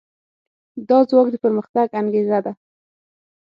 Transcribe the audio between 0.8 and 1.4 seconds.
دا ځواک د